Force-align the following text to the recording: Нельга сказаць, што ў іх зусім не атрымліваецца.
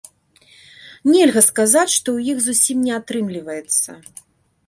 Нельга 1.11 1.43
сказаць, 1.49 1.93
што 1.97 2.07
ў 2.19 2.33
іх 2.33 2.37
зусім 2.47 2.77
не 2.87 2.93
атрымліваецца. 2.99 3.89